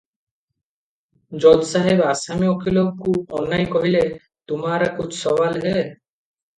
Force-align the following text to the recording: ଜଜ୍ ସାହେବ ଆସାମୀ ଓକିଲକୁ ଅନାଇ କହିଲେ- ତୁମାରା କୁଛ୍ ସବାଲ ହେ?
ଜଜ୍ 1.43 1.67
ସାହେବ 1.73 2.09
ଆସାମୀ 2.15 2.51
ଓକିଲକୁ 2.55 3.17
ଅନାଇ 3.43 3.71
କହିଲେ- 3.77 4.05
ତୁମାରା 4.53 4.93
କୁଛ୍ 5.01 5.19
ସବାଲ 5.25 5.67
ହେ? 5.73 5.89